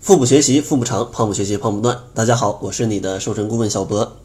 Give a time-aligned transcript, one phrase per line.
[0.00, 2.04] 腹部学习腹部长，胖不学习胖不断。
[2.14, 4.16] 大家好，我是你的瘦身顾问小博。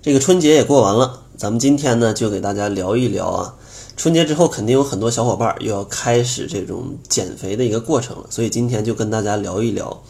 [0.00, 3.54] 这个春节也过完了，咱们今天呢就给大家聊一聊啊。
[3.98, 10.02] 春节之后肯定有很多小伙伴又要开始这种减肥的一个过程了，所以今天就跟大家聊一聊，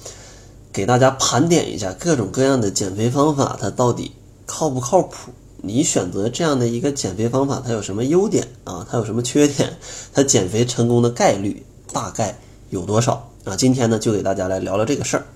[0.72, 4.12] 给大家盘点一下各种各样的减肥方法，它到底
[4.46, 5.32] 靠不靠谱？
[5.56, 8.86] 你选择这样的一个减肥方法，它有什么优点啊？
[8.88, 9.76] 它有什么缺点？
[10.14, 12.38] 它减肥成功的概率大概
[12.68, 13.26] 有多少？
[13.44, 15.26] 啊，今天呢就给大家来聊聊这个事儿。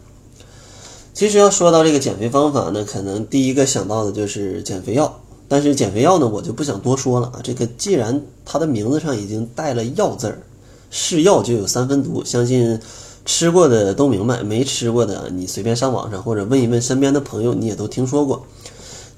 [1.15, 5.21] 其实要说到这个减肥方法呢，可能第一个想到的就是减肥药。
[5.47, 7.41] 但是减肥药呢，我就不想多说了啊。
[7.45, 10.43] 这个既然它的名字上已经带了“药”字儿，
[10.91, 12.81] 是药就有三分毒，相信
[13.25, 18.45] 吃过的都明白，没吃过的你随便上网上或者问一问身边的朋友，你也都听说过。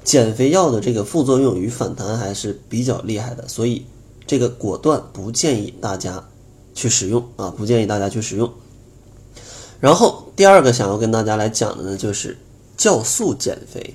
[0.04, 3.86] 减肥药的这个副作用与反弹还是比较厉害的，所以
[4.26, 6.22] 这个果断不建议大家
[6.74, 8.52] 去使用啊，不建议大家去使用。
[9.80, 12.36] 然后第二个想要跟大家来讲的呢，就是
[12.78, 13.94] 酵素减肥。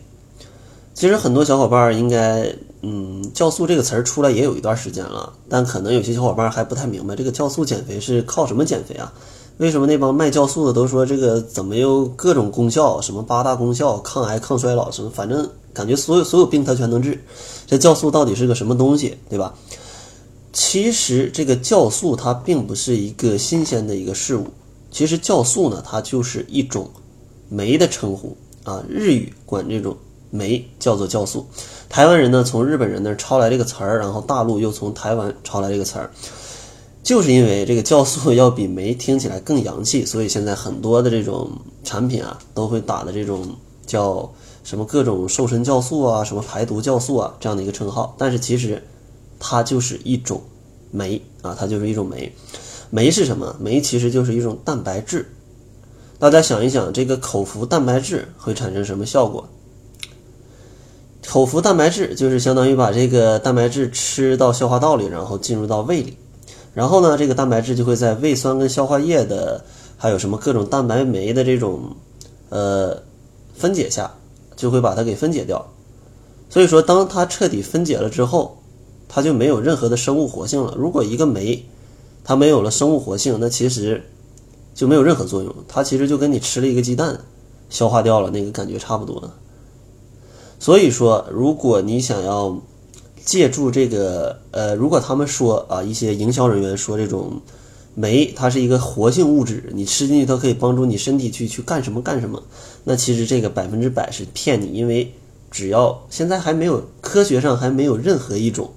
[0.93, 9.11] 其实很多小伙伴应该，嗯，酵素这个词儿出来也有一段时间了，但可能有些小伙伴还不太明白，这个酵素减肥是靠什么减肥啊？
[9.57, 17.23] 为什么那帮卖酵素的都说这个怎么有各种功效，什么八大功效，抗癌、抗衰老什么，反正感觉所有所有病它全能治。
[17.65, 19.53] 这酵素到底是个什么东西，对吧？
[20.51, 24.47] 其实这个酵素它并不是一个新鲜的一个事物。
[24.91, 26.89] 其实酵素呢，它就是一种
[27.49, 28.83] 酶的称呼啊。
[28.89, 29.97] 日语管这种
[30.29, 31.47] 酶叫做酵素。
[31.89, 36.11] 台湾人呢从日本人那儿抄来这个词儿，然后大陆又从台湾抄来这个词儿，
[37.01, 41.49] 就是因为这个酵素要比酶听起来更洋气，所以现在很多的这种
[41.83, 43.55] 产品啊都会打的这种
[43.85, 44.31] 叫
[44.63, 48.13] 什么各种瘦身酵素啊，什么排毒酵素啊这样的一个称号。
[48.17, 48.81] 但是其实
[49.39, 50.41] 它就是一种
[50.91, 52.31] 酶啊，它就是一种酶。
[52.91, 53.55] 酶是什么？
[53.59, 55.25] 酶其实就是一种蛋白质。
[56.19, 59.49] 大家想一想，这个口服蛋白质会产生什么效果？
[61.25, 66.17] 口服蛋白质就是相当于把这个蛋白质吃到消化道里，然后进入到胃里，
[66.73, 69.63] 然后呢，这个蛋白质就会在胃酸跟消化液的，
[69.97, 71.95] 还有什么各种蛋白酶的这种
[72.49, 73.01] 呃
[73.55, 74.11] 分解下，
[74.57, 75.65] 就会把它给分解掉。
[76.49, 78.57] 所以说，当它彻底分解了之后，
[79.07, 80.75] 它就没有任何的生物活性了。
[80.77, 81.63] 如果一个酶
[82.23, 84.03] 它没有了生物活性，那其实
[84.73, 85.53] 就没有任何作用。
[85.67, 87.19] 它其实就跟你吃了一个鸡蛋，
[87.69, 89.31] 消化掉了那个感觉差不多。
[90.59, 92.55] 所以说，如果你想要
[93.25, 97.41] 借助这个，呃，如果他们说啊，一些营销人员说这种
[97.95, 102.41] 酶它是一个活性物质，你吃进去它可以帮助你身体去去干什么干什么，
[102.83, 105.11] 那其实这个百分之百是骗你，因为
[105.49, 108.69] 只要现在还没有科学上还没有任何一种。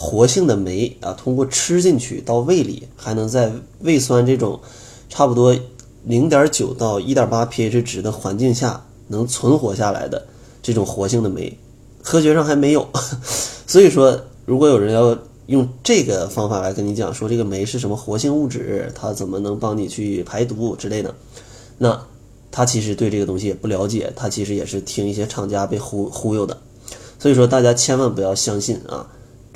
[0.00, 3.50] 活性的酶啊，通过吃进去到胃里，还能在
[3.80, 4.60] 胃酸这种
[5.08, 5.52] 差不多
[6.04, 10.24] 零点九到一点八 pH 值的环境下能存活下来的
[10.62, 11.58] 这种活性的酶，
[12.00, 12.88] 科学上还没有。
[13.66, 21.12] 所以说，如果有人要用这个方法来跟你讲说这个酶是什么活性物质，它怎么能帮你去排毒之类的，
[21.76, 22.00] 那
[22.52, 26.56] 他其实对这个东西也不了解，他其实也是听一些厂家被忽忽悠的。
[27.18, 29.04] 所以说，大家千万不要相信啊。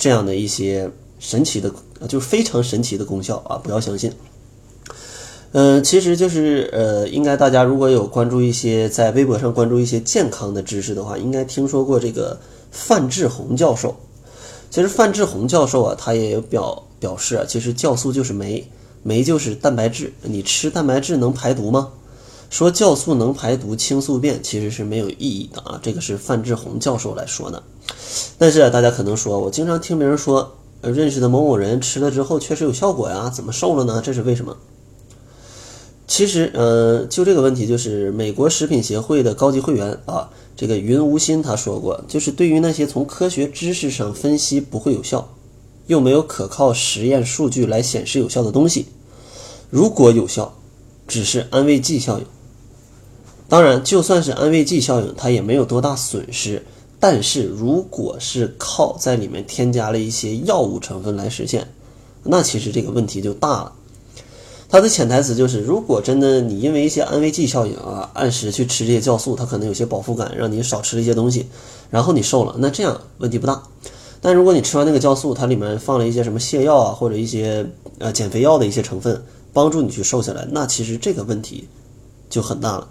[0.02, 0.90] 这样的一些
[1.20, 1.72] 神奇的，
[2.08, 3.56] 就是非常神奇的功效啊！
[3.62, 4.12] 不要相信。
[5.52, 12.36] 嗯，其实就是呃，应该大家如果有关注一些在微博上关注一些健康的知识的话，应该听说过这个
[12.72, 13.94] 范志红教授。
[14.70, 18.66] 其实范志红教授啊，他也有表表示啊，其实酵素就是酶，
[19.04, 20.12] 酶就是蛋白质。
[20.22, 21.90] 你吃蛋白质能排毒吗？
[22.52, 25.80] 说酵素能排毒清宿便，其实是没有意义的啊！
[25.82, 27.62] 这个是范志红教授来说的。
[28.36, 30.52] 但是啊大家可能说，我经常听别人说，
[30.82, 34.02] 认识的某某人吃了之后确实有效果呀，怎么瘦了呢？
[34.04, 34.54] 这是为什么？
[36.06, 45.26] 其实，呃，就这个问题，就是美国食品协会的高级会员啊，这个云无心他说过，就是对于那些从科学知识上分析不会有效，
[45.86, 48.88] 又没有可靠实验数据来显示有效的东西，
[49.70, 50.54] 如果有效，
[51.08, 52.26] 只是安慰剂效应。
[53.52, 56.64] 当然，就算是安慰剂效应，它也没有多大损失。
[56.98, 61.68] 但是，如果是靠在里面添加了一些药物成分来实现，
[62.22, 63.72] 那其实这个问题就大了。
[64.70, 71.44] 它的潜台词就是，如果真的你因为一些安慰剂效应啊，按时去吃这些酵素，它可能有些饱腹感，让你少吃了一些东西，
[71.90, 73.62] 然后你瘦了，那这样问题不大。
[74.22, 77.66] 但如果你吃完那个酵素，它里面放了一些什么泻药啊，或者一些
[77.98, 79.22] 呃减肥药的一些成分，
[79.52, 81.68] 帮助你去瘦下来，那其实这个问题
[82.30, 82.88] 就很大了，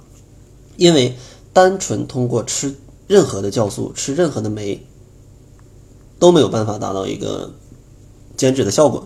[0.78, 1.16] 因为
[1.54, 2.76] 单纯通过吃。
[3.08, 4.88] 任何的酵素吃任何的酶
[6.18, 7.52] 都没有办法达到一个
[8.38, 9.06] 减脂的效果，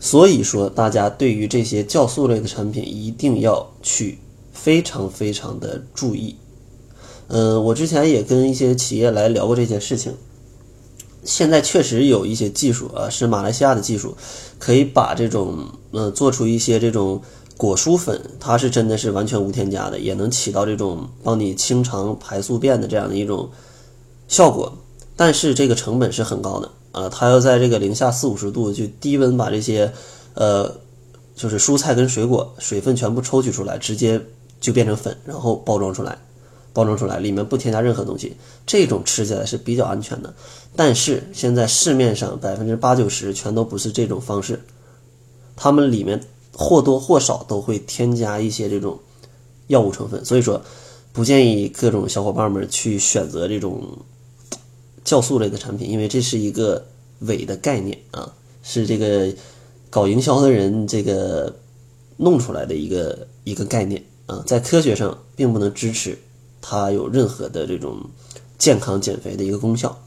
[0.00, 4.18] 所以说大家对于这些酵素类的产品一定要去
[4.52, 6.34] 非常非常的注意。
[7.28, 10.12] 嗯，我之前也跟一些企业来聊过这件事情。
[11.22, 14.16] 现在确实有一些技术啊，是马来西亚的技术，
[14.58, 17.22] 可以把这种呃做出一些这种
[17.60, 23.50] 果蔬粉，它是真的是完全无添加的，也能起到这种帮你清肠排宿便的这样的一种
[24.28, 24.72] 效果。
[25.14, 29.92] 但是这个成本是很高的啊，它要在这个零下四五十度就低温把这些
[30.32, 30.74] 呃
[31.36, 34.18] 就是蔬菜跟水果水分全部抽取出来，直接
[34.58, 36.16] 就变成粉，然后包装出来。
[36.72, 38.34] 包装出来，里面不添加任何东西，
[38.64, 40.32] 这种吃起来是比较安全的。
[40.74, 44.62] 但是现在市面上百分之八九十全都不是这种方式，
[45.56, 46.20] 它们里面
[46.60, 48.98] 或多或少都会添加一些这种
[49.68, 50.60] 药物成分，所以说
[51.10, 53.82] 不建议各种小伙伴们去选择这种
[55.06, 56.84] 酵素类的产品，因为这是一个
[57.20, 58.30] 伪的概念啊，
[58.62, 59.32] 是这个
[59.88, 61.56] 搞营销的人这个
[62.18, 66.18] 弄出来的一个一个概念啊，在科学上并不能支持。
[66.60, 67.96] 它有任何的这种
[68.58, 69.98] 健康减肥的一个功效。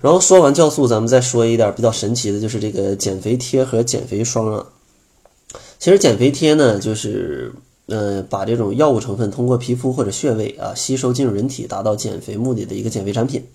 [0.00, 4.66] 然后说完酵素，咱们再说一点比较神奇的，就是这个减肥贴和减肥霜啊。
[5.78, 7.52] 其实减肥贴呢，就是
[7.86, 13.46] 呃把这种药物成分通过皮肤或者穴位啊吸收进入人体，达到减肥目的的一个减肥产品。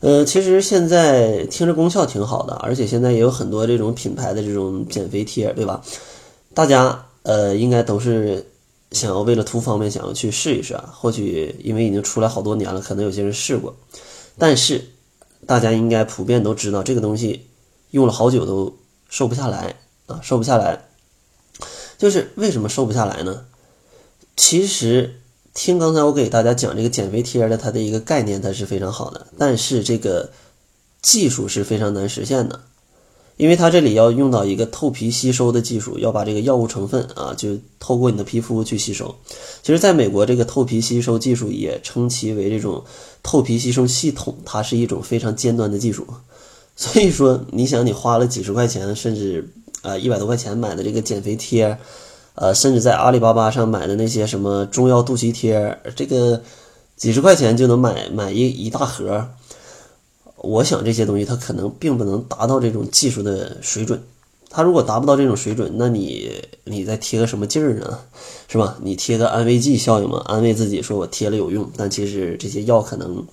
[0.00, 5.82] 呃，其实现在听着功效挺好的，而且现在也有很多这种品牌的这种减肥贴，对吧？
[6.52, 8.46] 大家呃应该都是。
[8.90, 10.88] 想要为了图方便，想要去试一试啊？
[10.94, 13.74] 或许因为已经出来好多年了，可能有些人试过，
[14.38, 14.80] 但是
[15.48, 17.44] 大家应该普遍都知道，这个东西
[17.90, 18.72] 用了好久都
[19.08, 19.74] 瘦不下来
[20.06, 20.78] 啊，瘦不下来。
[21.98, 23.44] 就是为什么瘦不下来呢？
[24.36, 25.20] 其实
[25.54, 30.30] 听刚才我给大家讲这个减肥贴的它的一个概念，它是非常好的，但是这个
[31.02, 32.60] 技术是非常难实现的。
[33.36, 39.12] 因为它这里要用到一个透皮吸收的技术，要把这个药物成分啊，就透过你的皮肤去吸收。
[39.60, 42.84] 其实，在美国，这个透皮吸收技术也称其为这种
[43.24, 46.06] 透皮吸收系统，它是一种非常尖端的技术。
[46.76, 49.52] 所以说，你想，你花了几十块钱，甚至
[49.84, 51.78] 啊一百多块钱买的这个减肥贴，
[52.34, 56.42] 呃，甚至在阿里巴巴上买的那些什么中药肚脐贴，这个
[56.96, 59.28] 几十块钱就能买买一一大盒。
[60.38, 64.02] 我想这些东西它可能并不能达到这种技术的水准，
[64.50, 66.30] 它如果达不到这种水准，那你
[66.64, 67.98] 你再贴个什么劲儿呢？
[68.46, 68.76] 是吧？
[68.82, 73.24] 你贴个安慰剂效应嘛，安慰自己说我贴了有用，但其实这些药可能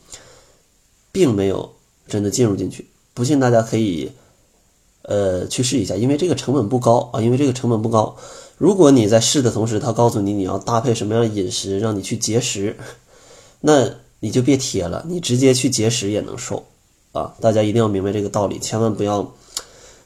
[1.12, 1.70] 并没有
[2.08, 2.88] 真的进入进去。
[3.14, 4.10] 不信大家可以
[5.04, 8.16] 呃去试一下，因为这个成本不高啊，因为这个成本不高。
[8.58, 12.78] 如果你在试的同时，他告诉你你要搭配什么样的饮食让你去节食，
[13.62, 13.90] 那
[14.20, 16.66] 你就别贴了，你直接去节食也能瘦。
[17.12, 19.34] 啊，大家一定要明白这个道理，千万不要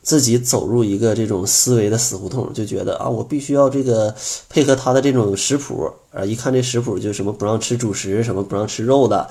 [0.01, 4.15] 自己走入一个这种思维的死胡同，就觉得啊，我必须要这个
[4.49, 9.29] 配合他的这种食谱啊，一看这食谱就什么不让吃主食，什么不让吃肉的，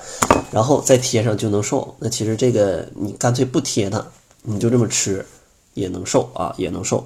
[0.51, 1.95] 然后再贴上就能瘦。
[1.99, 4.05] 那其实这个你干脆不贴它，
[4.43, 5.25] 你就这么吃
[5.75, 7.05] 也能瘦啊，也能瘦。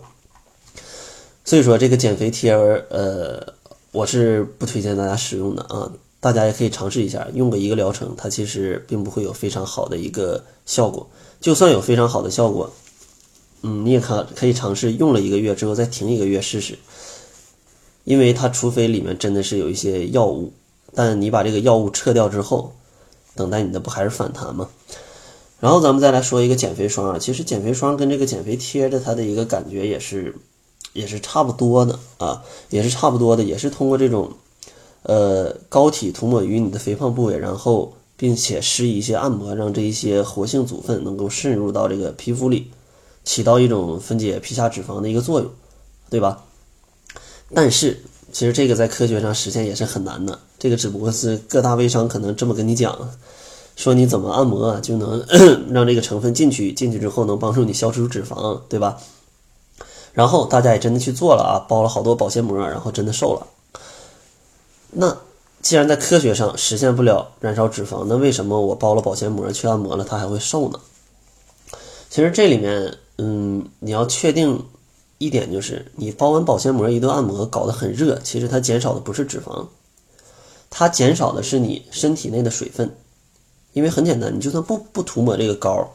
[1.43, 3.53] 所以说这个减肥贴儿，呃，
[3.91, 5.91] 我是不推荐大家使用的啊。
[6.21, 11.09] 大家也可以尝试一下，用个一个疗程，它其实并不会有非常好的一个效果。
[11.39, 12.73] 就算有非常好的效果，
[13.61, 16.77] 嗯，你也可可以尝试用了一个月之后再停一个月试试。
[18.03, 20.51] 因为它除非里面真的是有一些药物，
[20.93, 22.73] 但你把这个药物撤掉之后，
[23.35, 24.69] 等待你的不还是反弹吗？
[25.59, 30.35] 然后咱们再来说一个减肥霜啊，其实减肥霜跟这个减肥贴的它的一个感觉也是
[30.93, 34.31] 也是差不多的啊，也是差不多的，也是通过这种。
[35.01, 42.69] 呃，膏体涂抹于你的肥胖部位，然后并且施一些按摩，让这一些活性组分能够渗入到这个皮肤里，
[43.23, 45.49] 起到一种分解皮下脂肪的一个作用，
[46.09, 46.43] 对吧？
[47.53, 53.09] 但是其实这个在科学上实现也是很难的，这个只不过是各大微商可能这么跟你讲，
[53.79, 55.25] 说你怎么按摩啊就能
[55.71, 58.97] 让这个成分进去，进去之后能帮助你消除脂肪，对吧？
[60.11, 63.47] 然后大家也真的去做了啊，包了好多保鲜膜，然后真的瘦了。
[64.91, 65.17] 那
[65.61, 70.79] 既然在科学上实现不了燃烧脂肪，那为什么我包了保鲜膜去按摩了，它还会瘦呢？
[72.09, 74.61] 其实这里面，嗯，你要确定
[75.19, 79.67] 一点就是，你包完保鲜膜一顿按摩搞得很热，其实它减少的不是脂肪，
[80.69, 82.93] 它减少的是你身体内的水分。
[83.73, 85.91] 因为很简单，你就算不不涂抹这个膏，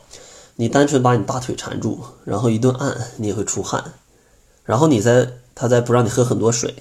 [0.57, 3.95] 你单纯把你大腿缠住，然后一顿按，你也会出汗，
[4.65, 6.75] 然后你再它再不让你喝很多水。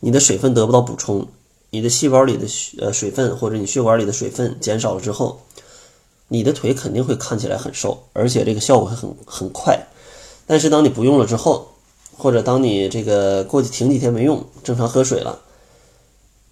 [0.00, 1.26] 你的水分得不到补充，
[1.70, 2.46] 你的细胞里的
[2.78, 5.40] 呃水分或者你血管里的水分减少了之后，
[6.28, 9.86] 你的腿肯定会看起来很瘦，而且这个效果会很很快。
[10.46, 11.68] 但是当你不用了之后，
[12.16, 15.38] 或者当你这个过去停几天没用，正常喝水了，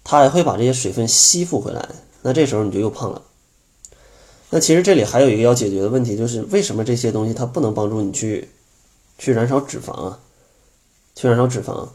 [0.03, 1.87] 它还会把这些水分吸附回来，
[2.23, 3.21] 那这时候你就又胖了。
[4.53, 8.47] 那其实这里还有一个要解决的问题，就是为什么这些东西它不能帮助你去
[9.17, 10.19] 去燃烧脂肪啊？
[11.15, 11.87] 去燃烧脂肪。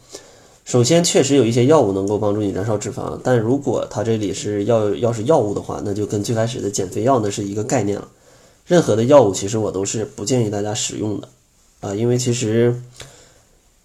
[0.65, 8.05] 首先，确实有一些药物能够帮助你燃烧脂肪，但如果它这里是要要是药物的话，那就跟最开始的减肥药那是一个概念了。
[8.65, 11.29] 任何的药物，其实我都是不建议大家使用的
[11.79, 12.77] 啊，因为其实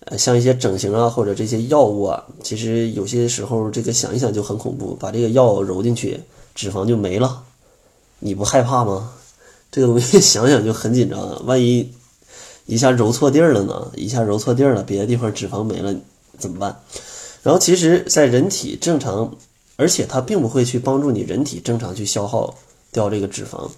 [0.06, 6.18] 呃像一些整形啊或者这些药物啊，其实有些时候这个想一想就很恐怖，把这个药揉进去，
[6.56, 7.44] 脂肪就没了。
[8.18, 9.12] 你不害怕吗？
[9.70, 11.92] 这个东西 想想就很紧张啊，万一
[12.66, 13.90] 一下揉错地儿了呢？
[13.96, 15.94] 一下揉错地儿了，别的地方脂肪没了
[16.38, 16.80] 怎么办？
[17.42, 19.36] 然后其实，在人体正常，
[19.76, 22.54] 而且它并不会去帮助你人体正常去消耗
[22.90, 23.68] 掉这个脂肪，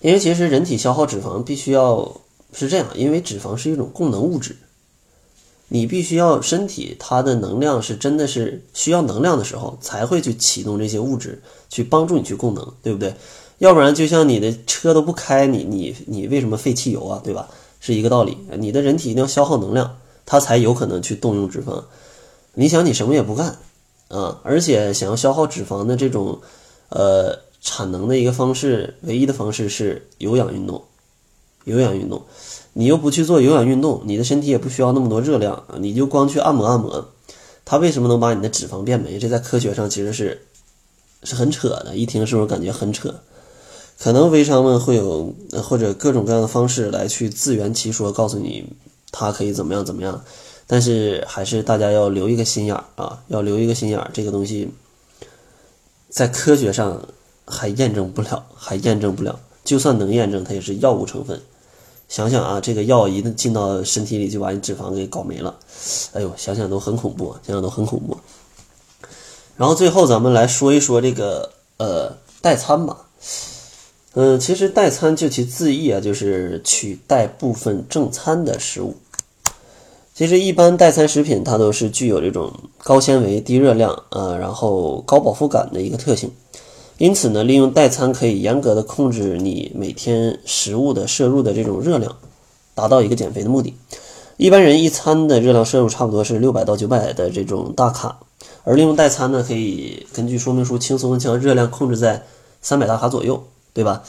[0.00, 2.20] 因为其实人体消耗脂肪必须要
[2.52, 4.56] 是这样，因为脂肪是一种供能物质，
[5.68, 11.42] 你必须要身体它的能量是真的是需要能量的时候，才会去启动这些物质。
[11.70, 13.14] 去帮助你去供能，对不对？
[13.58, 17.20] 要不然就像你的车都不开，你你你为什么费汽油啊？
[17.24, 17.48] 对吧？
[17.80, 18.38] 是一个道理。
[18.58, 21.82] 你的人体一定要消耗能量，它才有可能去动用脂肪。
[22.52, 23.58] 你想，你什么也不干
[24.08, 26.40] 啊，而且想要消耗脂肪的这种
[26.90, 30.84] 呃产能的一个方式，唯一的方式是有氧运动。
[31.64, 32.22] 有氧运动，
[32.74, 37.08] 你又不去做有氧运动，你的身体也不需要那么多热量，你就光去按摩按摩，
[37.64, 39.18] 它为什么能把你的脂肪变没？
[39.18, 40.42] 这在科学上其实是。
[41.26, 43.14] 是很扯的，一听是不是感觉很扯？
[43.98, 48.62] 可能微商们会有或者各种各样的方式来去自圆其说，告诉你
[49.10, 50.22] 它可以怎么样怎么样。
[50.66, 54.10] 但是还是大家要留一个心眼儿啊，要留一个心眼儿。
[54.12, 54.68] 这个东西
[56.10, 57.08] 在科学上
[57.46, 59.40] 还验证不了，还验证不了。
[59.64, 61.40] 就算能验证，它也是药物成分。
[62.08, 65.54] 想想啊，这个药一旦进到身体里，就把你脂肪给搞没了。
[66.12, 68.16] 哎呦，想想都很恐怖，想想都很恐怖。
[69.56, 73.06] 然后最后咱们来说一说这个呃代餐吧，
[74.14, 78.96] 嗯，其实代餐就其字义啊，就是取代部分正餐的食物。
[80.14, 86.30] 其实一般代餐食品它都是具有这种高纤维、低热量，呃，然后高饱腹感的一个特性。
[86.98, 92.16] 因此呢，利用代餐可以严格的控制你每天食物的摄入的这种热量，
[92.74, 93.74] 达到一个减肥的目的。
[94.36, 98.20] 一般人一餐的热量摄入差不多是六百到九百的这种大卡。
[98.62, 102.24] 而利用代餐呢，可以根据说明书轻松将热量控制在
[102.62, 104.02] 三百大卡左右，对吧？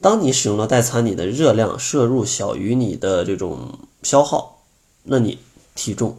[0.00, 4.58] 当你使用了代餐，你的热量摄入小于你的这种消耗，
[5.02, 5.38] 那你
[5.74, 6.16] 体重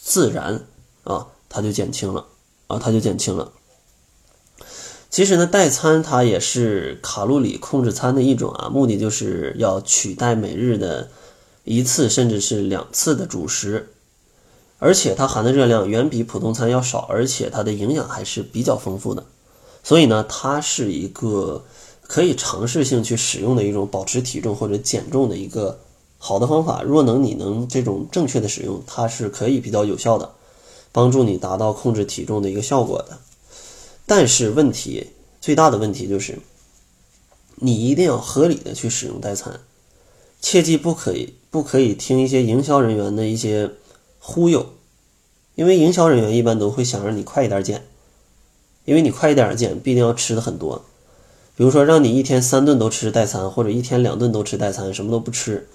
[0.00, 0.62] 自然
[1.04, 2.26] 啊，它就减轻了
[2.66, 3.52] 啊，它就减轻了。
[5.14, 11.08] 其实呢，代餐它也是卡路里控制餐的一种啊，目的就是要取代每日的
[11.62, 13.90] 一次甚至是两次的主食。
[14.80, 19.24] 而且它含的热量远比普通餐要少，而且它的营养还是比较丰富的，
[19.84, 21.64] 所以呢，它是一个
[22.02, 25.78] 可以尝试性去使用的一种保持体重或者减重的一个
[26.18, 26.82] 好的方法。
[26.82, 30.32] 若能你能这种正确的使用，它是可以比较有效的，
[30.90, 33.16] 帮助你达到控制体重的一个效果的。
[34.16, 35.08] 但是问题
[35.40, 36.38] 最大的问题就是，
[37.56, 39.58] 你一定要合理的去使用代餐，
[40.40, 43.72] 切记不可以不可以听一些营销人员的一些。
[44.20, 44.66] 忽悠，
[45.56, 47.82] 因为营销人员一般都会想让你快一点减，
[48.84, 50.84] 因为你快一点减，必定要吃的很多。
[51.56, 55.66] 比如说，让你一天三顿都吃代餐，或者一天两顿都吃代餐，什么都不吃，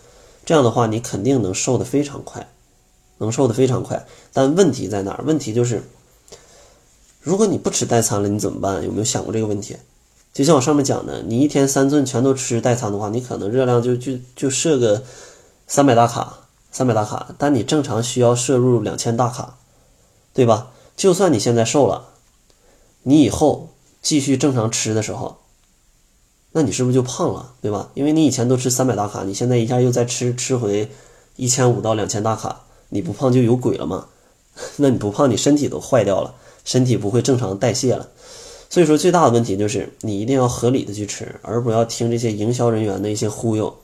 [0.45, 2.47] 这样的话，你肯定能瘦的非常快，
[3.17, 4.07] 能瘦的非常快。
[4.31, 5.23] 但问题在哪儿？
[5.27, 5.83] 问题就是，
[7.29, 8.83] 如果你不吃代餐了，你怎么办？
[8.83, 9.77] 有没有想过这个问题？
[10.33, 15.03] 就像我上面讲的，你一天三顿全都吃代餐的话，你可能热量就就就设个
[15.67, 16.39] 三百大卡。
[16.71, 19.57] 三百大卡，但你正常需要摄入两千大卡，
[20.33, 20.71] 对吧？
[20.95, 22.09] 就算你现在瘦了，
[23.03, 23.69] 你以后
[24.01, 25.37] 继续正常吃的时候，
[26.51, 27.89] 那你是不是就胖了，对吧？
[27.95, 30.91] 因为你以前都吃三百大卡，你现在一下又再吃吃回
[31.37, 34.07] 一千五到两千大卡，你不胖就有鬼了吗？
[34.77, 36.35] 那你不胖，你身体都坏掉了，
[36.69, 38.07] 身体不会正常代谢了。
[38.69, 43.75] 所以说，最大的问题就是你一定要合理的去吃，而不要听这些营销人员的一些忽悠。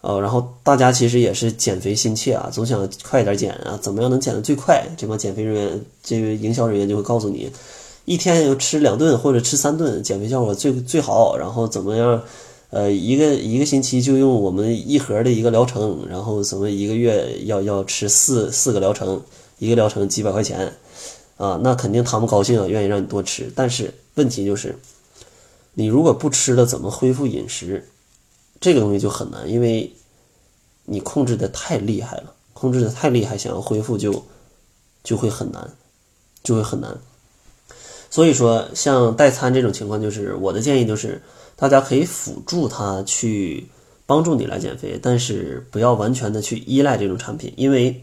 [0.00, 4.84] 呃，然后大家其实也是减肥心切啊，总想快点减啊，怎么样能减得最快？
[4.96, 7.48] 这帮减肥人员、这个营销人员就会告诉你，
[8.04, 11.36] 一天要吃两顿或者吃三顿，减肥效果最最好。
[11.38, 12.20] 然后怎么样？
[12.70, 19.22] 呃，一个一个星期就用我们一盒的一个疗程，然后什么一个月要要吃四四个疗程，
[19.60, 20.72] 一个疗程几百块钱
[21.36, 23.52] 啊，那肯定他们高兴啊，愿意让你多吃。
[23.54, 24.76] 但是问题就是，
[25.74, 27.88] 你如果不吃了，怎么恢复饮食？
[28.58, 29.92] 这个东西就很难，因为
[30.86, 34.24] 你控制的太厉害了，控制的太厉害，想要恢复就
[35.04, 35.70] 就会很难，
[36.42, 36.96] 就会很难。
[38.08, 41.20] 所以说，像代餐这种情况，就是我的建议就是，
[41.54, 43.66] 大家可以辅助它去
[44.06, 48.02] 帮助你来减肥，但是不要完全的去依赖这种产品，因为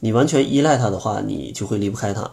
[0.00, 2.30] 你完全依赖它的话，你就会离不开它。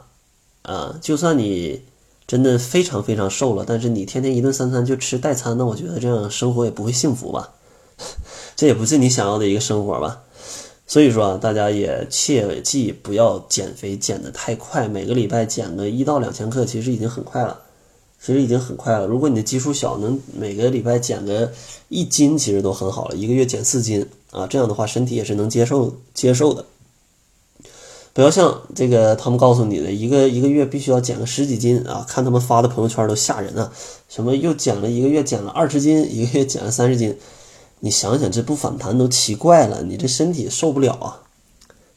[0.64, 1.82] 啊，就算你
[2.26, 7.52] 真的非常非常瘦了，但是你天天一顿三餐就吃代餐，那我觉得这样生活也不会幸福吧？
[8.56, 10.22] 这也不是你想要的一个生活吧？
[10.88, 17.60] 所以说啊，大家也切记不要减肥减得太快，每个礼拜减个一到两千克，其实已经很快了，
[18.22, 19.06] 其实已经很快了。
[19.06, 21.52] 如果你的基数小，能每个礼拜减个
[21.90, 23.16] 一斤，其实都很好了。
[23.16, 26.64] 一个月减四斤啊，这样的话身体也是能接受接受的。
[28.14, 32.06] 不要像这个他们告诉你的，一个一个月必须要减个十几斤啊！
[32.08, 33.74] 看他们发的朋友圈都吓人啊，
[34.08, 37.18] 什么又减了一个月减了二十斤，一个月减了三十斤。
[37.80, 41.22] 你想想，这不反弹都奇怪了，你这身体受不了啊，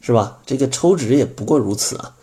[0.01, 0.39] 是吧？
[0.43, 2.15] 这个抽脂也不过如此啊，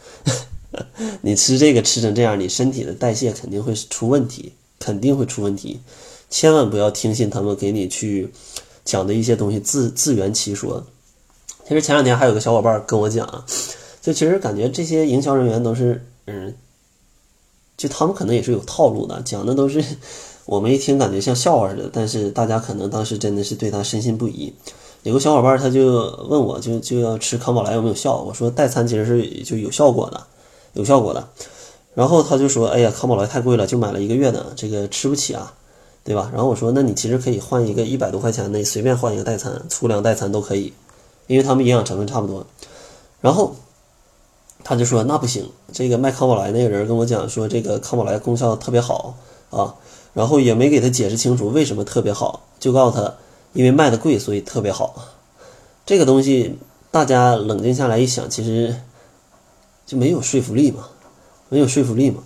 [1.22, 5.80] 你吃这个吃成这样，你身体的代谢肯定会出问题，肯定会出问题。
[6.28, 8.32] 千万不要听信他们给你去
[8.84, 10.84] 讲的一些东西，自自圆其说。
[11.66, 13.44] 其实前两天还有个小伙伴跟我讲，
[14.04, 16.54] 就其实感觉这些营销人员都是，嗯，
[17.74, 19.82] 就他们可能也是有套路的，讲的都是。
[20.44, 24.52] 我们一听感觉像笑话似的，但是大家可能当时真的是对他深信不疑。
[25.04, 28.18] 有个小伙伴他就问我，就就要吃康宝莱有没有效？
[28.18, 30.22] 我说代餐其实是就有效果的，
[30.74, 31.26] 有效果的。
[31.94, 35.54] 然后他就说：“哎呀，康宝莱太贵了，就买了一个月的，这个吃不起啊，
[36.04, 40.74] 对吧？”然后我说：“那你其实可以换一个一百多块钱的，随便换一个代餐，粗粮代餐都可以，
[41.26, 42.46] 因为他们营养成分差不多。”
[43.22, 43.56] 然后
[44.64, 49.14] 他就说：“那不行，这个卖康宝莱那个人跟我讲说，这个康宝莱功效特别好
[49.50, 49.76] 啊。”
[50.14, 53.14] 然后也没给他解释清楚为什么特别好，就告诉他，
[53.52, 54.94] 因为卖的贵，所以特别好。
[55.84, 56.56] 这个东西
[56.92, 58.76] 大家冷静下来一想，其实
[59.84, 60.88] 就没有说服力嘛，
[61.48, 62.22] 没有说服力嘛。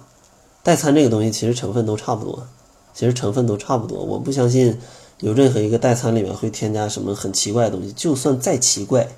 [0.62, 2.46] 代餐这个东西其实成分都差不多，
[2.92, 4.04] 其实成分都差不多。
[4.04, 4.78] 我不相信
[5.20, 7.90] 有任何一个代餐里面会添加什么很奇怪的东西。
[7.92, 9.08] 就算再奇怪，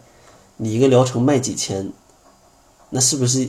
[0.59, 1.93] 你一个疗程卖几千，
[2.91, 3.49] 那是不是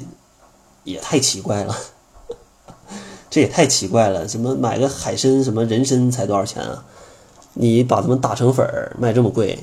[0.84, 1.76] 也太奇怪了？
[3.30, 6.86] 这也太奇怪了，什么买个海参，什么人参才多少钱啊？
[7.54, 9.60] 你把它们打成粉儿卖这么贵，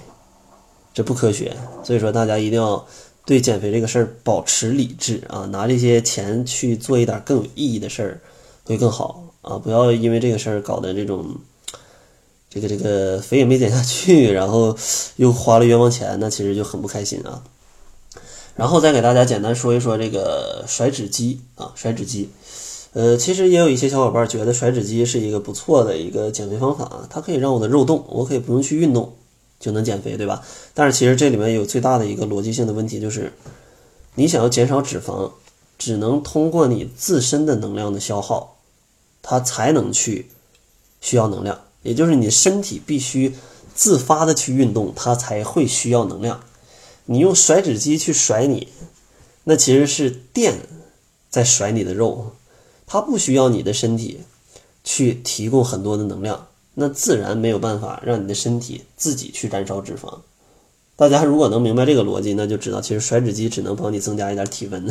[0.93, 1.57] 这不科学。
[1.83, 2.87] 所以说，大家一定要
[3.25, 5.47] 对减肥这个事儿保持理智啊！
[5.47, 8.21] 拿这些钱去做一点更有意义的事儿
[8.65, 9.59] 会更好啊！
[9.59, 11.37] 不要因为这个事儿搞得这种
[12.51, 14.75] 这个这个肥也没减下去，然后
[15.17, 17.43] 又花了冤枉钱，那其实就很不开心啊。
[18.59, 22.29] 然后再给大家简单说一说这个甩脂机啊，甩脂机。
[22.93, 29.15] 呃，其实也有一些小伙伴觉得甩脂机是一个不错的一个减肥方法啊，它可以让我的肉动，我可以不用去运动
[29.61, 30.43] 就能减肥，对吧？
[30.75, 33.33] 但是其实这里面有最大的一个逻辑性的问题，就是
[34.17, 35.31] 你想要减少脂肪，
[35.79, 38.57] 只能通过你自身的能量的消耗，
[39.23, 40.27] 它才能去
[41.01, 43.37] 需要能量，也就是你身体必须
[43.73, 46.41] 自发的去运动，它才会需要能量。
[47.11, 48.69] 你用甩脂机去甩你，
[49.45, 50.59] 那其实是电
[51.31, 52.33] 在甩你的肉。
[52.87, 54.21] 它不需要你的身体
[54.85, 60.19] 去提供很多的能量，那自然没有办法让你的身体自己去燃烧脂肪。
[60.97, 64.87] 大家如果能明白这个逻辑，那就知道其实甩脂机只能帮你增加一点体温，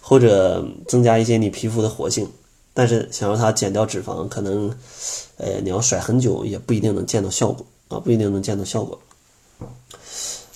[0.00, 2.26] 或者增加一些你皮肤的活性。
[2.72, 4.74] 但是想让它减掉脂肪，可能，
[5.36, 8.98] 呃，你要甩很久也不一定能见到效果啊，不一定能见到效果。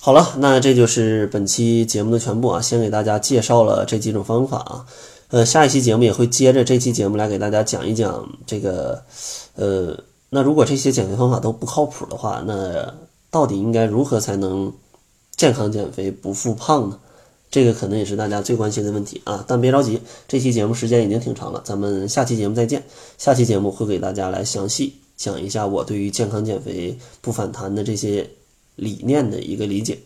[0.07, 4.85] 好了，那这就是本期节目的全部啊，先给大家介绍了这几种方法啊。
[5.27, 9.03] 呃，下一期节目也会接着这期节目来给大家讲一讲这个，
[9.55, 12.93] 呃，那如果这些减肥方法都不靠谱的话，那
[13.29, 14.71] 到底应该如何才能
[15.35, 16.97] 健康减肥不复胖呢？
[17.51, 19.43] 这个可能也是大家最关心的问题啊。
[19.45, 22.81] 但别着急，这期节目时间已经挺长了，咱们下期节目再见。
[23.17, 28.25] 下期节目会给大家来详细讲一下我对于健康减肥不反弹的这些
[28.77, 29.99] 理念的一个理解。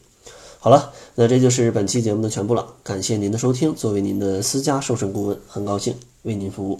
[0.57, 2.75] 好了，那这就是本期节目的全部了。
[2.83, 6.79] 感谢您的收听，作为您的私家瘦身顾问，很高兴为您服务。